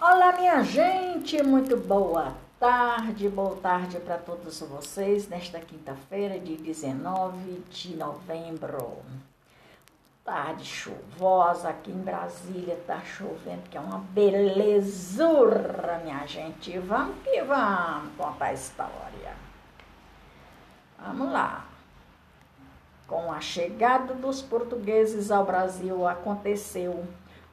Olá, 0.00 0.32
minha 0.38 0.62
gente, 0.62 1.42
muito 1.42 1.76
boa 1.76 2.32
tarde, 2.60 3.28
boa 3.28 3.56
tarde 3.56 3.98
para 3.98 4.16
todos 4.16 4.60
vocês 4.60 5.28
nesta 5.28 5.58
quinta-feira 5.58 6.38
de 6.38 6.56
19 6.56 7.64
de 7.68 7.96
novembro. 7.96 8.98
Tarde 10.24 10.64
chuvosa 10.64 11.70
aqui 11.70 11.90
em 11.90 12.00
Brasília, 12.00 12.78
tá 12.86 13.00
chovendo, 13.00 13.68
que 13.68 13.76
é 13.76 13.80
uma 13.80 13.98
belezura, 13.98 16.00
minha 16.04 16.24
gente. 16.26 16.78
Vamos 16.78 17.16
que 17.24 17.42
vamos 17.42 18.14
contar 18.16 18.44
a 18.44 18.52
história. 18.52 19.34
Vamos 20.96 21.32
lá. 21.32 21.66
Com 23.08 23.32
a 23.32 23.40
chegada 23.40 24.14
dos 24.14 24.42
portugueses 24.42 25.32
ao 25.32 25.44
Brasil, 25.44 26.06
aconteceu 26.06 27.04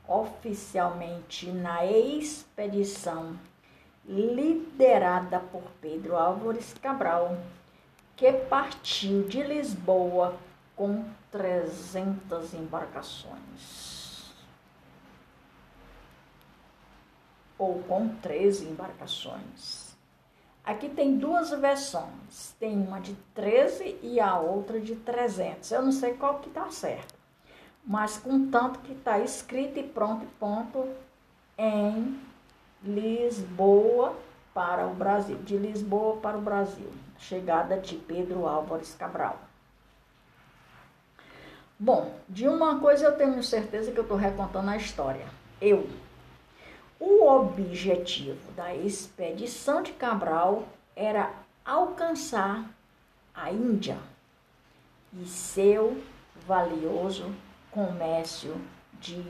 oficialmente 0.08 1.52
na 1.52 1.86
expedição 1.86 3.38
liderada 4.08 5.40
por 5.40 5.64
Pedro 5.82 6.16
Álvares 6.16 6.74
Cabral, 6.76 7.38
que 8.16 8.32
partiu 8.32 9.28
de 9.28 9.42
Lisboa 9.42 10.38
com 10.76 11.04
300 11.32 12.54
embarcações. 12.54 14.34
Ou 17.58 17.82
com 17.84 18.10
13 18.10 18.66
embarcações. 18.66 19.96
Aqui 20.64 20.90
tem 20.90 21.18
duas 21.18 21.52
versões, 21.52 22.56
tem 22.60 22.76
uma 22.76 23.00
de 23.00 23.16
13 23.34 24.00
e 24.02 24.20
a 24.20 24.38
outra 24.40 24.80
de 24.80 24.96
300. 24.96 25.72
Eu 25.72 25.84
não 25.84 25.92
sei 25.92 26.14
qual 26.14 26.40
que 26.40 26.50
está 26.50 26.70
certo 26.70 27.25
mas 27.86 28.18
com 28.18 28.50
tanto 28.50 28.80
que 28.80 28.94
está 28.94 29.20
escrito 29.20 29.78
e 29.80 29.84
pronto 29.84 30.24
e 30.24 30.28
ponto 30.40 30.88
em 31.58 32.20
Lisboa 32.84 34.16
para 34.54 34.88
o 34.88 34.94
Brasil, 34.94 35.38
de 35.44 35.58
Lisboa 35.58 36.18
para 36.18 36.38
o 36.38 36.42
Brasil, 36.42 36.92
chegada 37.20 37.78
de 37.78 37.96
Pedro 37.96 38.48
Álvares 38.48 38.96
Cabral. 38.96 39.38
Bom, 41.78 42.18
de 42.28 42.48
uma 42.48 42.80
coisa 42.80 43.06
eu 43.06 43.18
tenho 43.18 43.44
certeza 43.44 43.92
que 43.92 43.98
eu 43.98 44.04
estou 44.04 44.18
recontando 44.18 44.70
a 44.70 44.78
história. 44.78 45.26
Eu. 45.60 45.90
O 46.98 47.28
objetivo 47.28 48.52
da 48.54 48.74
expedição 48.74 49.84
de 49.84 49.92
Cabral 49.92 50.64
era 50.96 51.34
alcançar 51.66 52.66
a 53.34 53.52
Índia 53.52 53.98
e 55.14 55.26
seu 55.26 56.02
valioso 56.48 57.34
comércio 57.76 58.60
de 59.02 59.22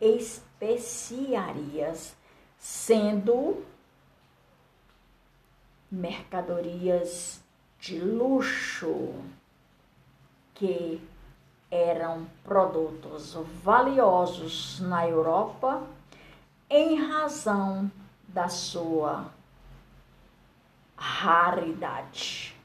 especiarias, 0.00 2.16
sendo 2.58 3.62
mercadorias 5.90 7.42
de 7.78 8.00
luxo 8.00 9.12
que 10.54 11.06
eram 11.70 12.26
produtos 12.42 13.34
valiosos 13.62 14.80
na 14.80 15.06
Europa 15.06 15.86
em 16.70 17.06
razão 17.06 17.92
da 18.26 18.48
sua 18.48 19.30
raridade. 20.96 22.56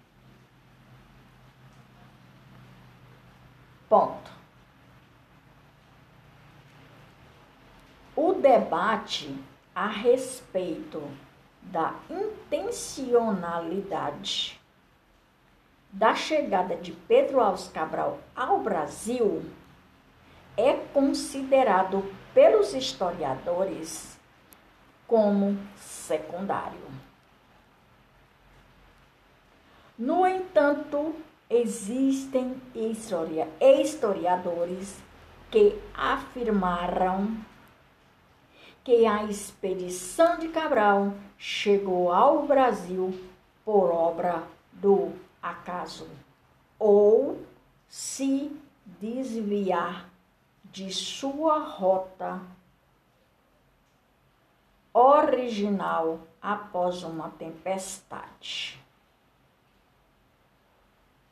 Ponto. 3.89 4.34
O 8.15 8.33
debate 8.33 9.35
a 9.73 9.87
respeito 9.87 11.01
da 11.61 11.95
intencionalidade 12.09 14.61
da 15.91 16.13
chegada 16.13 16.75
de 16.75 16.91
Pedro 16.91 17.39
Alves 17.39 17.69
Cabral 17.69 18.19
ao 18.35 18.59
Brasil 18.59 19.43
é 20.57 20.73
considerado 20.73 22.03
pelos 22.33 22.73
historiadores 22.73 24.19
como 25.07 25.57
secundário. 25.77 26.83
No 29.97 30.27
entanto, 30.27 31.15
existem 31.49 32.61
historiadores 32.73 35.01
que 35.49 35.81
afirmaram 35.93 37.37
que 38.85 39.03
a 39.07 39.23
expedição 39.23 40.37
de 40.37 40.47
Cabral 40.49 41.15
chegou 41.39 42.13
ao 42.13 42.45
Brasil 42.45 43.19
por 43.65 43.89
obra 43.89 44.43
do 44.71 45.11
acaso 45.41 46.07
ou 46.77 47.43
se 47.89 48.55
desviar 48.85 50.07
de 50.65 50.93
sua 50.93 51.57
rota 51.57 52.39
original 54.93 56.19
após 56.39 57.01
uma 57.01 57.31
tempestade. 57.31 58.79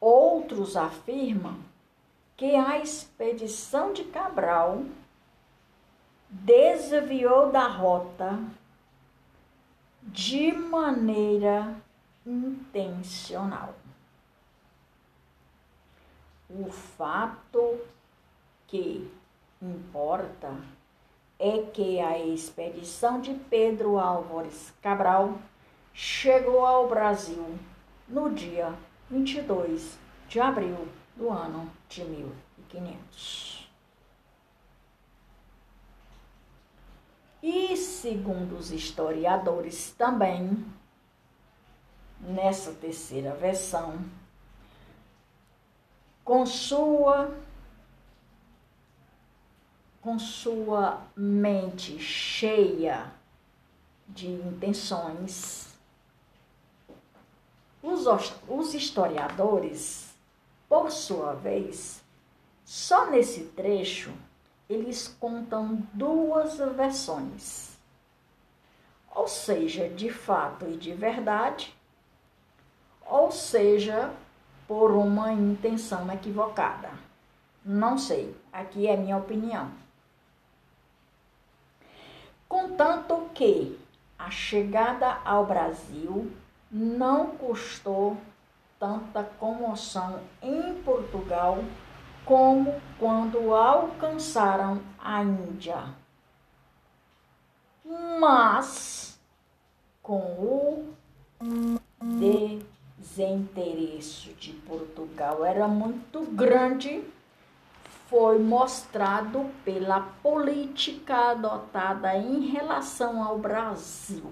Outros 0.02 0.76
afirmam 0.76 1.60
que 2.36 2.56
a 2.56 2.80
expedição 2.80 3.94
de 3.94 4.06
Cabral 4.06 4.84
desviou 6.34 7.52
da 7.52 7.68
rota 7.68 8.40
de 10.02 10.52
maneira 10.52 11.76
intencional. 12.26 13.76
O 16.50 16.72
fato 16.72 17.80
que 18.68 19.10
importa 19.62 20.56
é 21.40 21.62
que 21.72 22.00
a 22.00 22.18
expedição 22.20 23.22
de 23.22 23.34
Pedro 23.34 24.00
Álvares 24.00 24.74
Cabral 24.82 25.38
chegou 25.94 26.66
ao 26.66 26.88
Brasil 26.88 27.58
no 28.08 28.32
dia 28.32 28.74
22 29.10 29.98
de 30.28 30.40
abril 30.40 30.88
do 31.16 31.30
ano 31.30 31.72
de 31.88 32.04
1500. 32.04 33.54
E, 37.46 37.76
segundo 38.04 38.58
os 38.58 38.70
historiadores 38.70 39.92
também, 39.98 40.62
nessa 42.20 42.74
terceira 42.74 43.34
versão, 43.34 43.98
com 46.22 46.46
sua 46.46 47.34
com 50.02 50.20
sua 50.20 51.02
mente 51.16 51.98
cheia 51.98 53.10
de 54.10 54.28
intenções, 54.28 55.74
os, 57.82 58.06
os 58.50 58.74
historiadores, 58.74 60.14
por 60.68 60.92
sua 60.92 61.36
vez, 61.36 62.04
só 62.66 63.10
nesse 63.10 63.46
trecho 63.46 64.12
eles 64.68 65.08
contam 65.08 65.88
duas 65.94 66.58
versões. 66.76 67.73
Ou 69.16 69.28
seja, 69.28 69.88
de 69.90 70.10
fato 70.10 70.66
e 70.68 70.76
de 70.76 70.94
verdade, 70.94 71.76
ou 73.06 73.32
seja, 73.32 74.12
por 74.68 74.92
uma 74.92 75.32
intenção 75.32 76.12
equivocada. 76.12 76.90
Não 77.64 77.98
sei, 77.98 78.36
aqui 78.52 78.88
é 78.88 78.98
minha 78.98 79.18
opinião. 79.18 79.72
Contanto 82.48 83.30
que 83.34 83.80
a 84.18 84.30
chegada 84.30 85.18
ao 85.24 85.46
Brasil 85.46 86.32
não 86.72 87.28
custou 87.38 88.18
tanta 88.80 89.24
comoção 89.24 90.20
em 90.42 90.74
Portugal 90.84 91.60
como 92.26 92.82
quando 93.00 93.54
alcançaram 93.54 94.82
a 94.98 95.24
Índia. 95.24 96.03
Mas 98.20 99.20
com 100.02 100.20
o 100.20 100.94
desinteresse 103.00 104.34
de 104.34 104.54
Portugal 104.54 105.46
era 105.46 105.68
muito 105.68 106.22
grande, 106.26 107.04
foi 108.08 108.40
mostrado 108.40 109.50
pela 109.64 110.02
política 110.02 111.32
adotada 111.32 112.16
em 112.18 112.48
relação 112.48 113.24
ao 113.24 113.38
Brasil. 113.38 114.32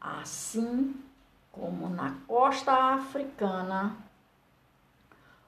Assim 0.00 0.94
como 1.50 1.88
na 1.88 2.16
costa 2.26 2.72
africana, 2.94 3.96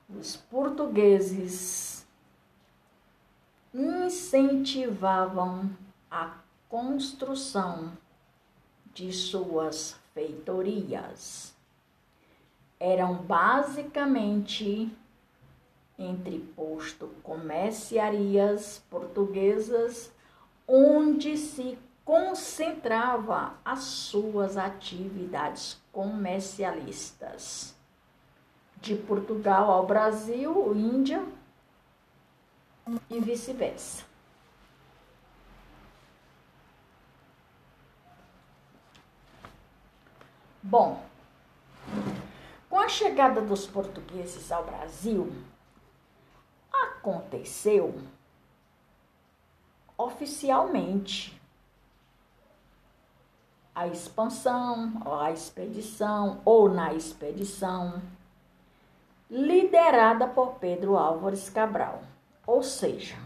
os 0.08 0.36
portugueses 0.36 2.03
incentivavam 3.74 5.68
a 6.08 6.30
construção 6.68 7.90
de 8.94 9.12
suas 9.12 9.96
feitorias. 10.14 11.52
Eram 12.78 13.16
basicamente 13.16 14.88
entreposto 15.98 17.08
comerciarias 17.24 18.80
portuguesas 18.88 20.12
onde 20.68 21.36
se 21.36 21.76
concentrava 22.04 23.54
as 23.64 23.80
suas 23.80 24.56
atividades 24.56 25.80
comercialistas. 25.90 27.74
De 28.80 28.94
Portugal 28.94 29.70
ao 29.70 29.86
Brasil, 29.86 30.72
Índia 30.76 31.24
e 33.10 33.20
vice-versa. 33.20 34.04
Bom, 40.62 41.02
com 42.70 42.78
a 42.78 42.88
chegada 42.88 43.40
dos 43.40 43.66
portugueses 43.66 44.50
ao 44.50 44.64
Brasil, 44.64 45.30
aconteceu 46.72 47.94
oficialmente 49.96 51.38
a 53.74 53.86
expansão, 53.88 55.02
a 55.20 55.32
expedição 55.32 56.40
ou 56.44 56.68
na 56.68 56.94
expedição, 56.94 58.00
liderada 59.28 60.28
por 60.28 60.54
Pedro 60.54 60.96
Álvares 60.96 61.50
Cabral. 61.50 62.02
Ou 62.46 62.62
seja, 62.62 63.16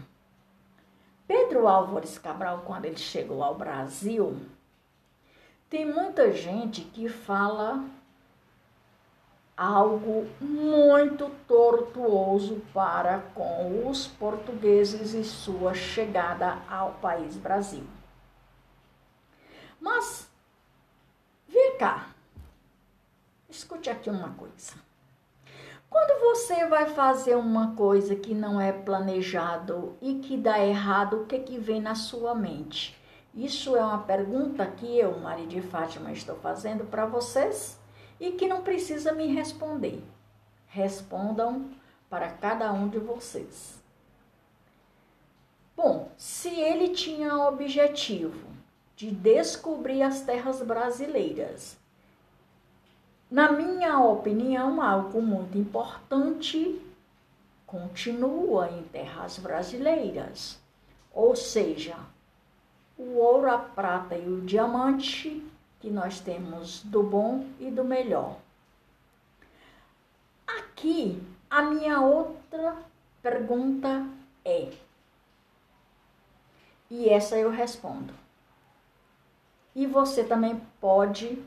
Pedro 1.27 1.67
Álvares 1.67 2.17
Cabral, 2.17 2.63
quando 2.65 2.85
ele 2.85 2.97
chegou 2.97 3.43
ao 3.43 3.55
Brasil, 3.55 4.39
tem 5.69 5.85
muita 5.85 6.31
gente 6.31 6.81
que 6.81 7.07
fala 7.07 7.83
algo 9.55 10.25
muito 10.39 11.29
tortuoso 11.47 12.61
para 12.73 13.19
com 13.35 13.87
os 13.89 14.07
portugueses 14.07 15.13
e 15.13 15.23
sua 15.23 15.73
chegada 15.73 16.59
ao 16.69 16.93
país 16.93 17.35
Brasil. 17.35 17.83
Mas 19.79 20.29
Vem 21.49 21.77
cá. 21.77 22.09
Escute 23.49 23.89
aqui 23.89 24.09
uma 24.09 24.29
coisa. 24.35 24.75
Quando 25.89 26.19
você 26.21 26.65
vai 26.67 26.85
fazer 26.85 27.35
uma 27.35 27.75
coisa 27.75 28.15
que 28.15 28.35
não 28.35 28.61
é 28.61 28.71
planejado 28.71 29.97
e 30.01 30.15
que 30.15 30.37
dá 30.37 30.63
errado, 30.63 31.21
o 31.21 31.25
que 31.25 31.39
que 31.39 31.57
vem 31.57 31.81
na 31.81 31.95
sua 31.95 32.35
mente? 32.35 32.95
Isso 33.33 33.75
é 33.75 33.83
uma 33.83 34.03
pergunta 34.03 34.65
que 34.65 34.97
eu, 34.97 35.17
Maria 35.19 35.47
de 35.47 35.61
Fátima, 35.61 36.11
estou 36.11 36.35
fazendo 36.35 36.85
para 36.85 37.05
vocês 37.05 37.79
e 38.19 38.31
que 38.31 38.47
não 38.47 38.61
precisa 38.61 39.13
me 39.13 39.27
responder. 39.27 40.03
Respondam 40.67 41.69
para 42.09 42.29
cada 42.29 42.71
um 42.71 42.87
de 42.87 42.99
vocês. 42.99 43.79
Bom, 45.75 46.11
se 46.17 46.49
ele 46.49 46.89
tinha 46.89 47.47
objetivo 47.47 48.49
de 48.95 49.11
descobrir 49.11 50.03
as 50.03 50.21
terras 50.21 50.61
brasileiras. 50.61 51.77
Na 53.29 53.51
minha 53.51 53.99
opinião, 53.99 54.81
algo 54.81 55.21
muito 55.21 55.57
importante 55.57 56.81
continua 57.67 58.69
em 58.71 58.81
terras 58.83 59.37
brasileiras, 59.37 60.59
ou 61.13 61.35
seja, 61.35 61.95
o 62.97 63.17
ouro, 63.17 63.51
a 63.51 63.59
prata 63.59 64.17
e 64.17 64.27
o 64.27 64.41
diamante 64.41 65.47
que 65.79 65.91
nós 65.91 66.19
temos 66.19 66.81
do 66.83 67.03
bom 67.03 67.45
e 67.59 67.69
do 67.69 67.83
melhor. 67.83 68.37
Aqui, 70.47 71.21
a 71.49 71.61
minha 71.61 72.01
outra 72.01 72.75
pergunta 73.21 74.07
é, 74.43 74.71
e 76.89 77.07
essa 77.07 77.37
eu 77.37 77.51
respondo. 77.51 78.13
E 79.75 79.85
você 79.85 80.23
também 80.23 80.59
pode 80.81 81.41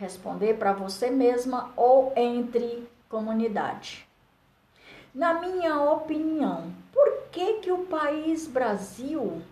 responder 0.00 0.54
para 0.54 0.72
você 0.72 1.10
mesma 1.10 1.74
ou 1.76 2.10
entre 2.16 2.88
comunidade. 3.06 4.08
Na 5.14 5.34
minha 5.34 5.78
opinião, 5.78 6.72
por 6.90 7.24
que, 7.30 7.58
que 7.58 7.70
o 7.70 7.84
país 7.84 8.46
Brasil 8.46 9.42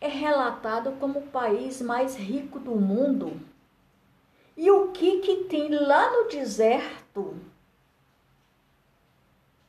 é 0.00 0.06
relatado 0.06 0.92
como 1.00 1.18
o 1.18 1.26
país 1.26 1.82
mais 1.82 2.14
rico 2.14 2.60
do 2.60 2.76
mundo? 2.76 3.40
E 4.56 4.70
o 4.70 4.92
que, 4.92 5.18
que 5.18 5.44
tem 5.44 5.68
lá 5.68 6.12
no 6.12 6.28
deserto 6.28 7.36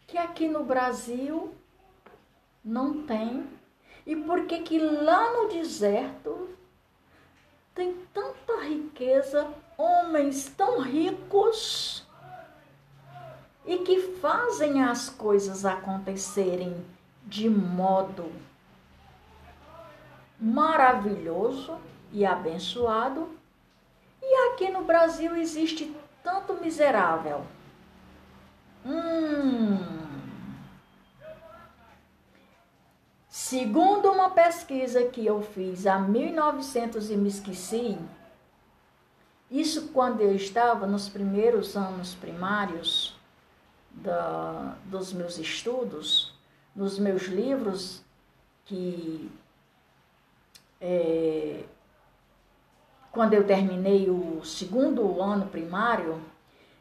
que 0.05 0.15
aqui 0.15 0.47
no 0.47 0.63
Brasil 0.63 1.55
não 2.63 3.01
tem? 3.01 3.49
E 4.05 4.15
por 4.15 4.45
que, 4.45 4.59
que 4.59 4.77
lá 4.77 5.33
no 5.33 5.49
deserto 5.49 6.55
tem 7.75 7.93
tanta 8.13 8.54
riqueza, 8.65 9.47
homens 9.77 10.49
tão 10.49 10.81
ricos 10.81 12.05
e 13.65 13.77
que 13.79 14.13
fazem 14.17 14.83
as 14.83 15.09
coisas 15.09 15.65
acontecerem 15.65 16.85
de 17.23 17.49
modo 17.49 18.31
maravilhoso 20.39 21.77
e 22.11 22.25
abençoado. 22.25 23.29
E 24.21 24.51
aqui 24.51 24.69
no 24.69 24.83
Brasil 24.83 25.35
existe 25.35 25.95
tanto 26.23 26.53
miserável. 26.55 27.45
Hum, 28.85 29.95
Segundo 33.47 34.11
uma 34.11 34.31
pesquisa 34.31 35.03
que 35.03 35.23
eu 35.23 35.39
fiz 35.41 35.85
há 35.85 35.99
1900 35.99 37.11
e 37.11 37.15
me 37.15 37.27
esqueci, 37.27 37.95
quando 39.95 40.19
eu 40.19 40.35
estava 40.35 40.85
nos 40.85 41.07
primeiros 41.07 41.77
anos 41.77 42.13
primários 42.15 43.15
da, 43.89 44.75
dos 44.83 45.13
meus 45.13 45.37
estudos, 45.37 46.33
nos 46.75 46.99
meus 46.99 47.27
livros, 47.27 48.03
que 48.65 49.31
é, 50.81 51.63
quando 53.09 53.35
eu 53.35 53.47
terminei 53.47 54.09
o 54.09 54.43
segundo 54.43 55.21
ano 55.21 55.47
primário, 55.47 56.21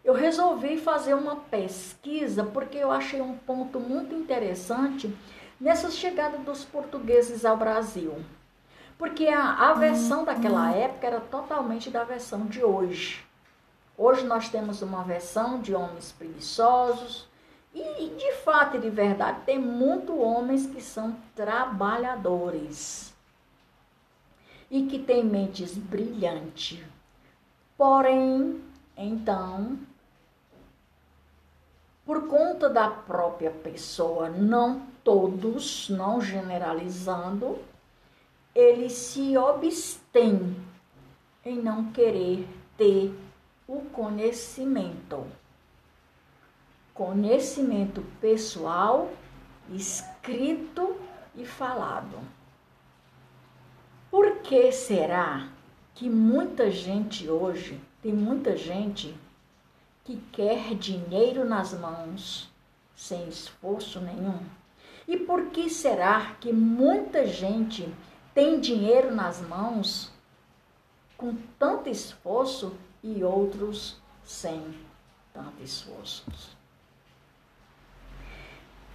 eu 0.04 0.12
resolvi 0.12 0.76
fazer 0.76 1.14
uma 1.14 1.36
pesquisa 1.36 2.42
porque 2.42 2.78
eu 2.78 2.90
achei 2.90 3.20
um 3.20 3.38
ponto 3.38 3.78
muito 3.78 4.12
interessante 4.12 5.16
nessa 5.60 5.88
chegada 5.88 6.38
dos 6.38 6.64
portugueses 6.64 7.44
ao 7.44 7.56
Brasil. 7.56 8.12
Porque 8.98 9.26
a, 9.26 9.70
a 9.70 9.74
versão 9.74 10.24
daquela 10.24 10.72
época 10.72 11.06
era 11.06 11.20
totalmente 11.20 11.90
da 11.90 12.04
versão 12.04 12.46
de 12.46 12.62
hoje. 12.62 13.24
Hoje 13.96 14.24
nós 14.24 14.48
temos 14.48 14.82
uma 14.82 15.02
versão 15.02 15.60
de 15.60 15.74
homens 15.74 16.12
preguiçosos, 16.12 17.28
e 17.74 18.08
de 18.16 18.32
fato 18.44 18.76
e 18.76 18.80
de 18.80 18.88
verdade, 18.88 19.40
tem 19.44 19.58
muitos 19.58 20.16
homens 20.16 20.66
que 20.66 20.80
são 20.80 21.16
trabalhadores 21.34 23.12
e 24.70 24.86
que 24.86 24.98
têm 24.98 25.24
mentes 25.24 25.76
brilhantes. 25.76 26.84
Porém, 27.76 28.62
então, 28.96 29.76
por 32.04 32.28
conta 32.28 32.68
da 32.68 32.88
própria 32.88 33.50
pessoa 33.50 34.28
não 34.28 34.82
todos, 35.02 35.88
não 35.88 36.20
generalizando, 36.20 37.58
ele 38.54 38.88
se 38.88 39.36
abstém 39.36 40.56
em 41.44 41.58
não 41.60 41.90
querer 41.90 42.46
ter 42.76 43.12
o 43.66 43.80
conhecimento. 43.80 45.26
Conhecimento 46.94 48.02
pessoal, 48.20 49.10
escrito 49.70 50.96
e 51.34 51.44
falado. 51.44 52.18
Por 54.10 54.36
que 54.38 54.70
será 54.70 55.48
que 55.92 56.08
muita 56.08 56.70
gente 56.70 57.28
hoje, 57.28 57.80
tem 58.00 58.12
muita 58.12 58.56
gente 58.56 59.12
que 60.04 60.16
quer 60.30 60.74
dinheiro 60.76 61.44
nas 61.44 61.72
mãos 61.72 62.48
sem 62.94 63.28
esforço 63.28 64.00
nenhum? 64.00 64.38
E 65.08 65.16
por 65.16 65.46
que 65.46 65.68
será 65.68 66.36
que 66.40 66.52
muita 66.52 67.26
gente 67.26 67.92
tem 68.34 68.60
dinheiro 68.60 69.14
nas 69.14 69.40
mãos 69.40 70.12
com 71.16 71.36
tanto 71.58 71.88
esforço 71.88 72.76
e 73.02 73.22
outros 73.22 74.00
sem 74.24 74.74
tanto 75.32 75.62
esforço? 75.62 76.24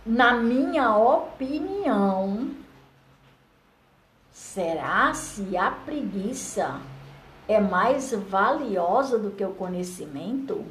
na 0.09 0.33
minha 0.33 0.97
opinião, 0.97 2.49
será 4.31 5.13
se 5.13 5.55
a 5.55 5.69
preguiça 5.69 6.81
é 7.47 7.59
mais 7.59 8.11
valiosa 8.11 9.19
do 9.19 9.29
que 9.29 9.45
o 9.45 9.53
conhecimento? 9.53 10.65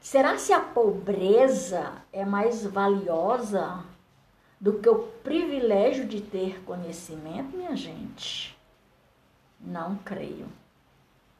Será 0.00 0.38
se 0.38 0.52
a 0.52 0.60
pobreza 0.60 1.92
é 2.12 2.24
mais 2.24 2.64
valiosa 2.64 3.80
do 4.60 4.74
que 4.74 4.88
o 4.88 5.04
privilégio 5.22 6.06
de 6.06 6.20
ter 6.20 6.62
conhecimento, 6.64 7.56
minha 7.56 7.76
gente? 7.76 8.56
Não 9.60 9.96
creio, 9.96 10.46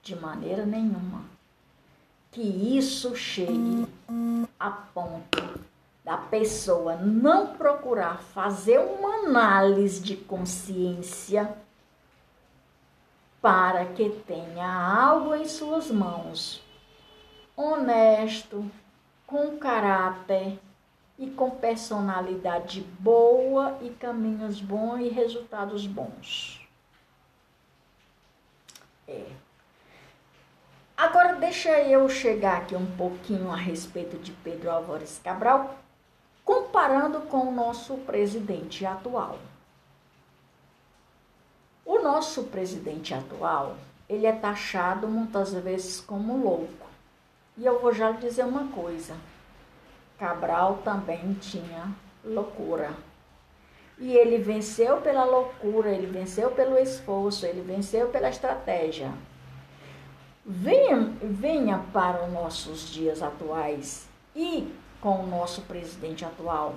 de 0.02 0.14
maneira 0.16 0.64
nenhuma, 0.64 1.24
que 2.30 2.42
isso 2.42 3.14
chegue 3.16 3.86
a 4.58 4.70
ponto 4.70 5.60
da 6.04 6.16
pessoa 6.16 6.96
não 6.96 7.54
procurar 7.54 8.22
fazer 8.22 8.78
uma 8.78 9.26
análise 9.26 10.00
de 10.00 10.16
consciência 10.16 11.54
para 13.42 13.84
que 13.86 14.08
tenha 14.26 14.66
algo 14.66 15.34
em 15.34 15.46
suas 15.46 15.90
mãos 15.90 16.62
honesto, 17.56 18.64
com 19.26 19.58
caráter 19.58 20.58
e 21.18 21.28
com 21.30 21.50
personalidade 21.50 22.82
boa 23.00 23.76
e 23.82 23.90
caminhos 23.90 24.60
bons 24.60 25.00
e 25.00 25.08
resultados 25.08 25.86
bons. 25.86 26.66
É. 29.06 29.26
Agora 30.96 31.34
deixa 31.34 31.70
eu 31.82 32.08
chegar 32.08 32.58
aqui 32.58 32.76
um 32.76 32.96
pouquinho 32.96 33.50
a 33.50 33.56
respeito 33.56 34.16
de 34.18 34.32
Pedro 34.32 34.70
Álvares 34.70 35.20
Cabral, 35.22 35.76
comparando 36.44 37.20
com 37.22 37.48
o 37.48 37.52
nosso 37.52 37.94
presidente 37.98 38.84
atual. 38.84 39.38
O 41.84 42.00
nosso 42.00 42.44
presidente 42.44 43.14
atual, 43.14 43.76
ele 44.08 44.26
é 44.26 44.32
taxado 44.32 45.08
muitas 45.08 45.52
vezes 45.54 46.00
como 46.00 46.36
louco. 46.36 46.86
E 47.56 47.64
eu 47.64 47.80
vou 47.80 47.92
já 47.92 48.10
lhe 48.10 48.18
dizer 48.18 48.44
uma 48.44 48.68
coisa. 48.68 49.16
Cabral 50.18 50.80
também 50.84 51.34
tinha 51.34 51.94
loucura. 52.24 52.90
E 53.98 54.12
ele 54.12 54.38
venceu 54.38 55.00
pela 55.00 55.24
loucura, 55.24 55.90
ele 55.90 56.06
venceu 56.06 56.50
pelo 56.50 56.76
esforço, 56.76 57.46
ele 57.46 57.60
venceu 57.60 58.08
pela 58.08 58.28
estratégia. 58.28 59.12
Venha, 60.44 61.12
venha 61.20 61.84
para 61.92 62.24
os 62.24 62.32
nossos 62.32 62.88
dias 62.88 63.22
atuais 63.22 64.08
e 64.34 64.72
com 65.00 65.20
o 65.20 65.26
nosso 65.26 65.62
presidente 65.62 66.24
atual, 66.24 66.74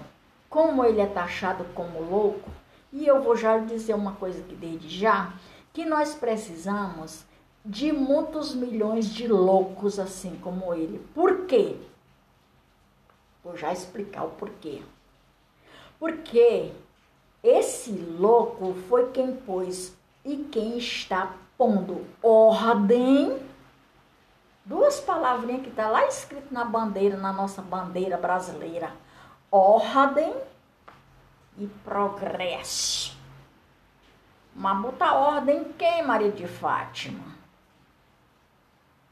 como 0.49 0.83
ele 0.83 1.01
é 1.01 1.07
taxado 1.07 1.63
como 1.73 2.01
louco, 2.01 2.49
e 2.91 3.07
eu 3.07 3.21
vou 3.21 3.35
já 3.35 3.57
dizer 3.57 3.93
uma 3.93 4.13
coisa 4.13 4.41
que 4.43 4.55
desde 4.55 4.89
já, 4.89 5.33
que 5.71 5.85
nós 5.85 6.13
precisamos 6.13 7.23
de 7.63 7.91
muitos 7.91 8.53
milhões 8.53 9.05
de 9.05 9.27
loucos 9.27 9.99
assim 9.99 10.35
como 10.41 10.73
ele. 10.73 10.99
Por 11.13 11.45
quê? 11.45 11.77
Vou 13.43 13.57
já 13.57 13.71
explicar 13.73 14.23
o 14.23 14.31
porquê. 14.31 14.81
Porque 15.99 16.71
esse 17.43 17.91
louco 17.91 18.73
foi 18.87 19.11
quem 19.11 19.35
pôs 19.35 19.95
e 20.23 20.37
quem 20.51 20.77
está 20.77 21.33
pondo 21.57 22.05
ordem. 22.21 23.39
Duas 24.63 24.99
palavrinhas 24.99 25.63
que 25.63 25.69
está 25.69 25.89
lá 25.89 26.05
escrito 26.07 26.53
na 26.53 26.63
bandeira, 26.63 27.17
na 27.17 27.33
nossa 27.33 27.61
bandeira 27.61 28.17
brasileira. 28.17 28.91
Ordem 29.51 30.33
e 31.57 31.67
progresso. 31.83 33.17
Mas 34.53 34.81
botar 34.81 35.13
ordem 35.13 35.73
quem, 35.73 36.03
Maria 36.03 36.31
de 36.31 36.47
Fátima? 36.47 37.40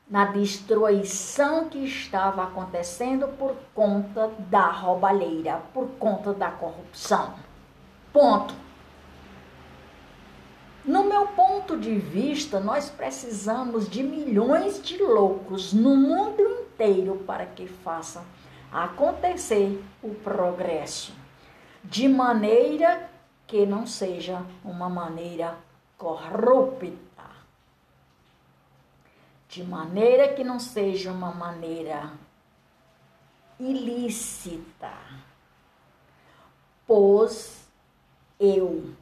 Na 0.10 0.26
destruição 0.26 1.70
que 1.70 1.86
estava 1.86 2.44
acontecendo 2.44 3.28
por 3.38 3.56
conta 3.76 4.32
da 4.50 4.68
roubalheira, 4.68 5.62
por 5.74 5.88
conta 6.00 6.34
da 6.34 6.50
corrupção. 6.50 7.36
Ponto. 8.12 8.56
No 10.84 11.04
meu 11.04 11.28
ponto 11.28 11.78
de 11.78 11.94
vista, 11.94 12.60
nós 12.60 12.90
precisamos 12.90 13.88
de 13.88 14.02
milhões 14.02 14.82
de 14.82 14.98
loucos 14.98 15.72
no 15.74 15.96
mundo 15.96 16.42
inteiro 16.42 17.24
para 17.28 17.46
que 17.46 17.68
façam 17.68 18.24
acontecer 18.72 19.84
o 20.02 20.16
progresso, 20.16 21.14
de 21.84 22.08
maneira 22.08 23.10
que 23.46 23.66
não 23.66 23.86
seja 23.86 24.42
uma 24.64 24.90
maneira 24.90 25.56
corrupta 25.98 27.09
de 29.50 29.64
maneira 29.64 30.32
que 30.34 30.44
não 30.44 30.60
seja 30.60 31.12
uma 31.12 31.32
maneira 31.32 32.14
ilícita, 33.60 34.94
pois 36.86 37.68
eu, 38.40 38.94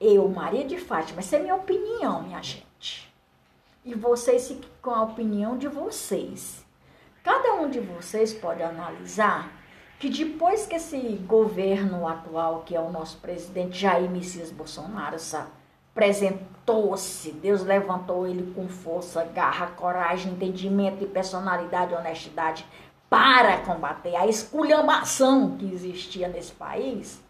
eu, 0.00 0.26
Maria 0.28 0.64
de 0.64 0.78
Fátima, 0.78 1.20
essa 1.20 1.36
é 1.36 1.40
minha 1.40 1.54
opinião, 1.54 2.22
minha 2.22 2.42
gente. 2.42 3.12
E 3.84 3.94
vocês 3.94 4.56
com 4.80 4.90
a 4.90 5.02
opinião 5.02 5.58
de 5.58 5.68
vocês. 5.68 6.64
Cada 7.22 7.54
um 7.54 7.68
de 7.68 7.78
vocês 7.78 8.32
pode 8.32 8.62
analisar 8.62 9.52
que 10.00 10.08
depois 10.08 10.66
que 10.66 10.74
esse 10.74 10.98
governo 11.26 12.08
atual, 12.08 12.62
que 12.62 12.74
é 12.74 12.80
o 12.80 12.90
nosso 12.90 13.18
presidente 13.18 13.78
Jair 13.78 14.10
Messias 14.10 14.50
Bolsonaro, 14.50 15.18
sabe, 15.18 15.50
apresentou-se, 15.92 17.32
Deus 17.32 17.62
levantou 17.62 18.26
ele 18.26 18.52
com 18.54 18.66
força, 18.66 19.24
garra, 19.24 19.66
coragem, 19.68 20.32
entendimento 20.32 21.04
e 21.04 21.06
personalidade 21.06 21.94
honestidade 21.94 22.66
para 23.08 23.58
combater 23.58 24.16
a 24.16 24.26
esculhambação 24.26 25.56
que 25.58 25.70
existia 25.70 26.28
nesse 26.28 26.52
país, 26.52 27.20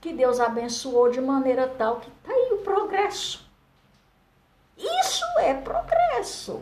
que 0.00 0.12
Deus 0.12 0.40
abençoou 0.40 1.08
de 1.08 1.20
maneira 1.20 1.68
tal 1.68 2.00
que 2.00 2.08
está 2.08 2.32
aí 2.32 2.52
o 2.52 2.58
progresso. 2.58 3.48
Isso 4.76 5.24
é 5.38 5.54
progresso. 5.54 6.60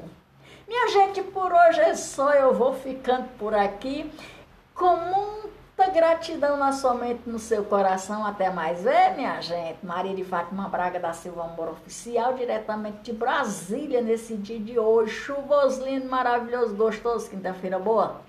Minha 0.69 0.89
gente, 0.89 1.23
por 1.23 1.51
hoje 1.51 1.81
é 1.81 1.95
só, 1.95 2.33
eu 2.35 2.55
vou 2.55 2.75
ficando 2.75 3.27
por 3.39 3.55
aqui 3.55 4.13
com 4.75 4.97
muita 4.97 5.22
gratidão 5.93 6.57
na 6.57 6.73
sua 6.73 6.95
mente, 6.95 7.29
no 7.29 7.39
seu 7.39 7.63
coração. 7.65 8.27
Até 8.27 8.51
mais 8.51 8.83
ver, 8.83 9.15
minha 9.15 9.41
gente. 9.41 9.79
Maria 9.85 10.13
de 10.15 10.25
Fátima 10.25 10.69
Braga 10.69 10.99
da 10.99 11.13
Silva 11.13 11.45
Amor 11.45 11.69
Oficial, 11.69 12.35
diretamente 12.35 13.03
de 13.03 13.13
Brasília, 13.13 14.03
nesse 14.03 14.37
dia 14.37 14.59
de 14.59 14.77
hoje. 14.79 15.15
Chuvoso, 15.15 15.85
lindo, 15.85 16.09
maravilhoso, 16.09 16.75
gostoso. 16.75 17.31
Quinta-feira 17.31 17.79
boa. 17.79 18.23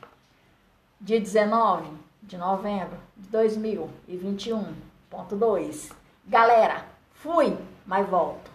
Dia 1.02 1.20
19 1.20 1.90
de 2.22 2.38
novembro 2.38 3.00
de 3.18 3.28
2021.2. 3.30 5.92
Galera, 6.28 6.86
fui, 7.14 7.58
mas 7.86 8.08
volto. 8.08 8.53